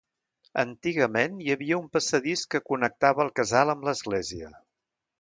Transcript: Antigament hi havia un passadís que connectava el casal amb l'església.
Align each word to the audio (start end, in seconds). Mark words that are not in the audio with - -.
Antigament 0.61 1.35
hi 1.49 1.53
havia 1.55 1.79
un 1.83 1.87
passadís 1.97 2.45
que 2.55 2.65
connectava 2.73 3.27
el 3.29 3.33
casal 3.43 3.79
amb 3.79 3.89
l'església. 3.91 4.55